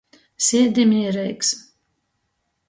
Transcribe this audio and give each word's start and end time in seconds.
Siedi 0.45 0.85
mīreigs. 0.93 1.53